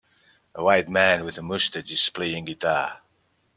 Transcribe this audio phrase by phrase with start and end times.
[0.55, 3.01] A white man with a mustache is playing guitar.